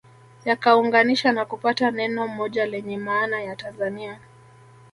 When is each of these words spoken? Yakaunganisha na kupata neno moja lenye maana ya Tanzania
Yakaunganisha 0.45 1.31
na 1.31 1.45
kupata 1.45 1.91
neno 1.91 2.27
moja 2.27 2.65
lenye 2.65 2.97
maana 2.97 3.41
ya 3.41 3.55
Tanzania 3.55 4.19